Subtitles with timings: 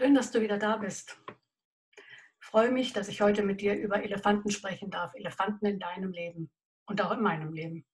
[0.00, 1.20] Schön, dass du wieder da bist.
[1.26, 5.12] Ich freue mich, dass ich heute mit dir über Elefanten sprechen darf.
[5.16, 6.52] Elefanten in deinem Leben
[6.86, 7.84] und auch in meinem Leben.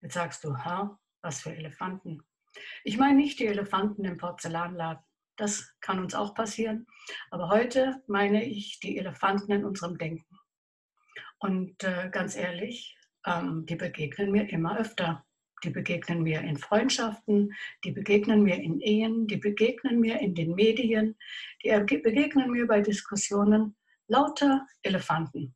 [0.00, 2.20] Jetzt sagst du, ha, was für Elefanten?
[2.82, 5.04] Ich meine nicht die Elefanten im Porzellanladen.
[5.36, 6.88] Das kann uns auch passieren.
[7.30, 10.36] Aber heute meine ich die Elefanten in unserem Denken.
[11.38, 15.24] Und äh, ganz ehrlich, ähm, die begegnen mir immer öfter.
[15.62, 17.54] Die begegnen mir in Freundschaften,
[17.84, 21.16] die begegnen mir in Ehen, die begegnen mir in den Medien,
[21.62, 23.76] die begegnen mir bei Diskussionen
[24.08, 25.54] lauter Elefanten.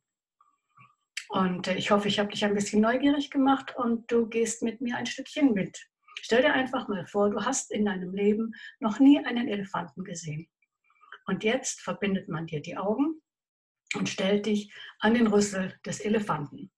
[1.29, 4.81] Und äh, ich hoffe, ich habe dich ein bisschen neugierig gemacht und du gehst mit
[4.81, 5.89] mir ein Stückchen mit.
[6.21, 10.47] Stell dir einfach mal vor, du hast in deinem Leben noch nie einen Elefanten gesehen.
[11.25, 13.21] Und jetzt verbindet man dir die Augen
[13.95, 16.71] und stellt dich an den Rüssel des Elefanten.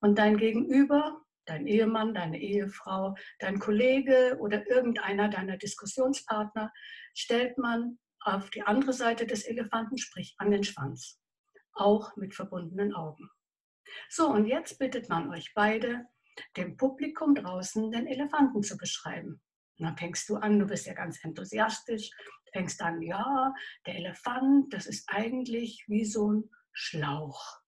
[0.00, 6.72] Und dein Gegenüber dein Ehemann, deine Ehefrau, dein Kollege oder irgendeiner deiner Diskussionspartner
[7.14, 11.20] stellt man auf die andere Seite des Elefanten, sprich an den Schwanz,
[11.72, 13.30] auch mit verbundenen Augen.
[14.08, 16.06] So, und jetzt bittet man euch beide,
[16.56, 19.40] dem Publikum draußen den Elefanten zu beschreiben.
[19.78, 22.10] Und dann fängst du an, du bist ja ganz enthusiastisch,
[22.52, 23.54] fängst an, ja,
[23.86, 27.60] der Elefant, das ist eigentlich wie so ein Schlauch.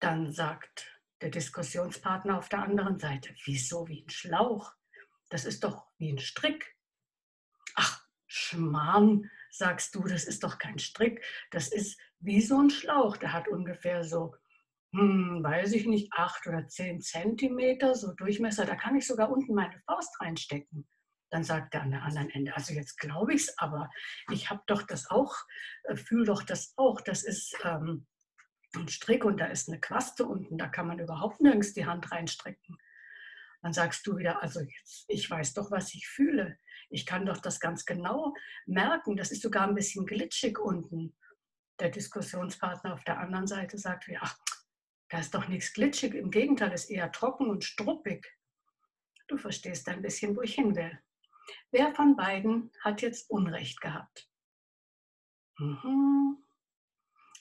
[0.00, 3.34] Dann sagt der Diskussionspartner auf der anderen Seite.
[3.44, 4.72] Wieso wie ein Schlauch?
[5.30, 6.76] Das ist doch wie ein Strick.
[7.74, 11.24] Ach, Schmarrn, sagst du, das ist doch kein Strick.
[11.50, 13.16] Das ist wie so ein Schlauch.
[13.16, 14.34] Der hat ungefähr so,
[14.92, 18.66] hm, weiß ich nicht, acht oder zehn Zentimeter, so Durchmesser.
[18.66, 20.86] Da kann ich sogar unten meine Faust reinstecken.
[21.30, 23.90] Dann sagt er an der anderen Ende, also jetzt glaube ich es, aber
[24.30, 25.34] ich habe doch das auch,
[25.84, 27.00] äh, fühle doch das auch.
[27.00, 28.06] Das ist ähm,
[28.76, 32.10] ein Strick und da ist eine Quaste unten, da kann man überhaupt nirgends die Hand
[32.12, 32.78] reinstrecken.
[33.62, 36.58] Dann sagst du wieder, also jetzt, ich weiß doch, was ich fühle.
[36.88, 38.34] Ich kann doch das ganz genau
[38.66, 39.16] merken.
[39.16, 41.16] Das ist sogar ein bisschen glitschig unten.
[41.80, 44.38] Der Diskussionspartner auf der anderen Seite sagt wie, ach,
[45.08, 46.14] da ist doch nichts glitschig.
[46.14, 48.26] Im Gegenteil, ist eher trocken und struppig.
[49.28, 50.98] Du verstehst ein bisschen, wo ich hin will.
[51.70, 54.28] Wer von beiden hat jetzt Unrecht gehabt?
[55.58, 56.45] Mhm.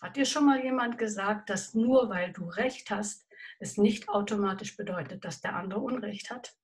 [0.05, 3.27] Hat dir schon mal jemand gesagt, dass nur weil du Recht hast,
[3.57, 6.55] es nicht automatisch bedeutet, dass der andere Unrecht hat?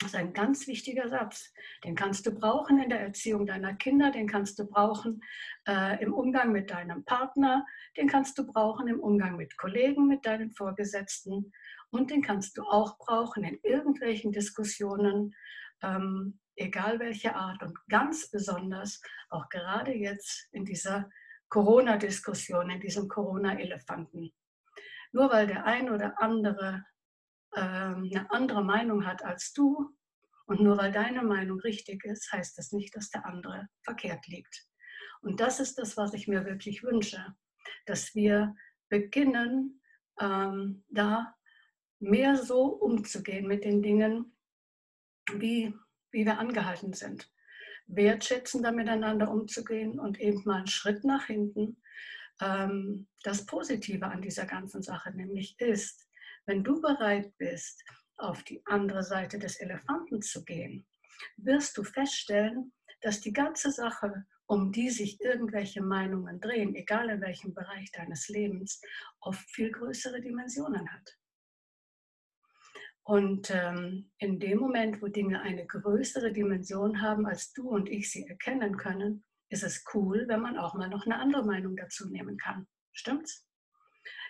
[0.00, 1.54] Das ist ein ganz wichtiger Satz.
[1.84, 5.22] Den kannst du brauchen in der Erziehung deiner Kinder, den kannst du brauchen
[5.68, 7.64] äh, im Umgang mit deinem Partner,
[7.96, 11.52] den kannst du brauchen im Umgang mit Kollegen, mit deinen Vorgesetzten
[11.90, 15.32] und den kannst du auch brauchen in irgendwelchen Diskussionen,
[15.80, 21.08] ähm, egal welche Art und ganz besonders auch gerade jetzt in dieser
[21.48, 24.32] Corona-Diskussion, in diesem Corona-Elefanten.
[25.12, 26.84] Nur weil der ein oder andere
[27.54, 29.94] ähm, eine andere Meinung hat als du
[30.46, 34.66] und nur weil deine Meinung richtig ist, heißt das nicht, dass der andere verkehrt liegt.
[35.22, 37.34] Und das ist das, was ich mir wirklich wünsche,
[37.86, 38.54] dass wir
[38.88, 39.80] beginnen,
[40.20, 41.34] ähm, da
[41.98, 44.36] mehr so umzugehen mit den Dingen,
[45.32, 45.74] wie,
[46.10, 47.30] wie wir angehalten sind
[47.86, 51.80] wertschätzender miteinander umzugehen und eben mal einen Schritt nach hinten.
[52.40, 56.08] Ähm, das Positive an dieser ganzen Sache nämlich ist,
[56.46, 57.84] wenn du bereit bist,
[58.18, 60.86] auf die andere Seite des Elefanten zu gehen,
[61.36, 67.20] wirst du feststellen, dass die ganze Sache, um die sich irgendwelche Meinungen drehen, egal in
[67.20, 68.80] welchem Bereich deines Lebens,
[69.20, 71.18] oft viel größere Dimensionen hat.
[73.06, 78.10] Und ähm, in dem Moment, wo Dinge eine größere Dimension haben, als du und ich
[78.10, 82.08] sie erkennen können, ist es cool, wenn man auch mal noch eine andere Meinung dazu
[82.08, 82.66] nehmen kann.
[82.90, 83.46] Stimmt's?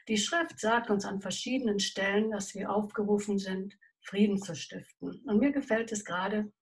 [0.09, 5.23] Die Schrift sagt uns an verschiedenen Stellen, dass wir aufgerufen sind, Frieden zu stiften.
[5.25, 6.53] Und mir gefällt es gerade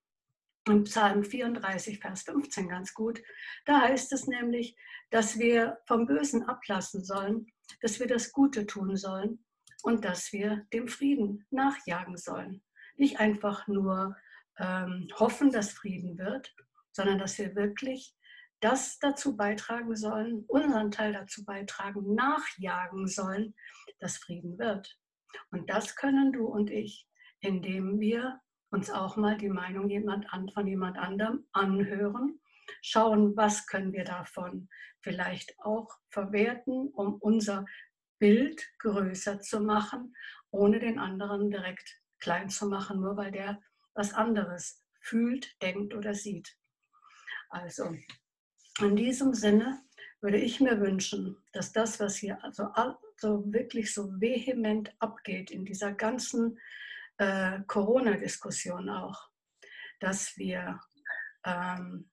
[0.69, 3.20] im Psalm 34, Vers 15 ganz gut.
[3.64, 4.76] Da heißt es nämlich,
[5.10, 7.48] dass wir vom Bösen ablassen sollen,
[7.81, 9.44] dass wir das Gute tun sollen
[9.84, 12.62] und dass wir dem Frieden nachjagen sollen.
[12.97, 14.17] Nicht einfach nur
[14.59, 16.55] ähm, hoffen, dass Frieden wird,
[16.93, 18.17] sondern dass wir wirklich
[18.61, 23.55] das dazu beitragen sollen, unseren Teil dazu beitragen, nachjagen sollen,
[23.99, 24.99] dass Frieden wird.
[25.50, 27.06] Und das können du und ich,
[27.41, 32.41] indem wir uns auch mal die Meinung jemand an, von jemand anderem anhören,
[32.81, 34.70] schauen, was können wir davon
[35.03, 37.67] vielleicht auch verwerten, um unser
[38.19, 40.14] Bild größer zu machen,
[40.50, 43.61] ohne den anderen direkt klein zu machen, nur weil der
[43.94, 46.56] was anderes fühlt, denkt oder sieht.
[47.50, 47.94] Also
[48.81, 49.82] in diesem Sinne
[50.20, 55.64] würde ich mir wünschen, dass das, was hier also, also wirklich so vehement abgeht in
[55.64, 56.58] dieser ganzen
[57.19, 59.28] äh, Corona-Diskussion auch,
[60.00, 60.81] dass wir
[61.44, 62.10] ähm,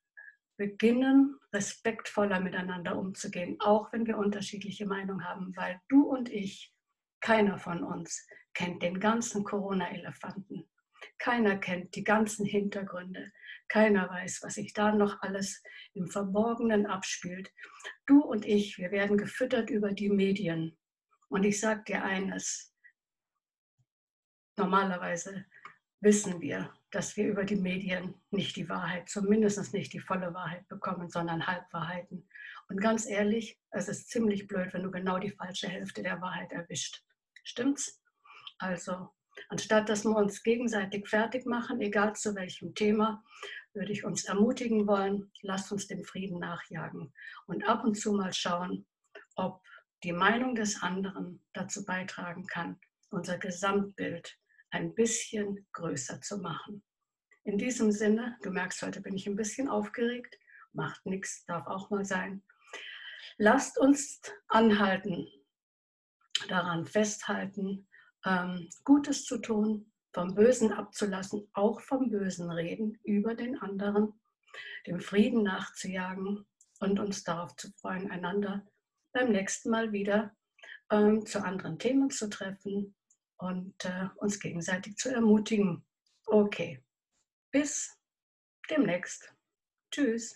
[0.61, 6.71] beginnen, respektvoller miteinander umzugehen, auch wenn wir unterschiedliche Meinungen haben, weil du und ich,
[7.19, 10.69] keiner von uns kennt den ganzen Corona-Elefanten.
[11.17, 13.31] Keiner kennt die ganzen Hintergründe.
[13.69, 15.63] Keiner weiß, was sich da noch alles
[15.95, 17.51] im Verborgenen abspielt.
[18.05, 20.77] Du und ich, wir werden gefüttert über die Medien.
[21.27, 22.71] Und ich sage dir eines,
[24.57, 25.45] normalerweise
[26.01, 30.67] wissen wir, dass wir über die Medien nicht die Wahrheit, zumindest nicht die volle Wahrheit
[30.67, 32.27] bekommen, sondern Halbwahrheiten.
[32.67, 36.51] Und ganz ehrlich, es ist ziemlich blöd, wenn du genau die falsche Hälfte der Wahrheit
[36.51, 37.03] erwischt.
[37.43, 38.01] Stimmt's?
[38.59, 39.09] Also,
[39.49, 43.23] anstatt dass wir uns gegenseitig fertig machen, egal zu welchem Thema,
[43.73, 47.13] würde ich uns ermutigen wollen, lasst uns dem Frieden nachjagen
[47.47, 48.85] und ab und zu mal schauen,
[49.35, 49.63] ob
[50.03, 52.79] die Meinung des anderen dazu beitragen kann,
[53.11, 54.37] unser Gesamtbild
[54.71, 56.83] ein bisschen größer zu machen.
[57.43, 60.37] In diesem Sinne, du merkst, heute bin ich ein bisschen aufgeregt,
[60.73, 62.43] macht nichts, darf auch mal sein.
[63.37, 65.27] Lasst uns anhalten,
[66.47, 67.87] daran festhalten,
[68.25, 74.19] ähm, Gutes zu tun, vom Bösen abzulassen, auch vom Bösen reden über den anderen,
[74.85, 76.45] dem Frieden nachzujagen
[76.79, 78.65] und uns darauf zu freuen, einander
[79.13, 80.35] beim nächsten Mal wieder
[80.91, 82.95] ähm, zu anderen Themen zu treffen
[83.41, 85.83] und äh, uns gegenseitig zu ermutigen.
[86.27, 86.81] Okay,
[87.51, 87.97] bis
[88.69, 89.33] demnächst.
[89.91, 90.35] Tschüss.